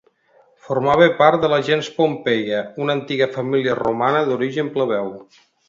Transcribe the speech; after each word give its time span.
Formava 0.67 1.09
part 1.19 1.43
de 1.43 1.51
la 1.51 1.59
gens 1.67 1.89
Pompeia, 1.99 2.63
una 2.87 2.97
antiga 3.01 3.29
família 3.37 3.77
romana 3.83 4.25
d'origen 4.33 4.77
plebeu. 4.79 5.17